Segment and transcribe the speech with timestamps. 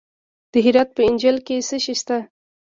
[0.51, 2.17] د هرات په انجیل کې څه شی شته؟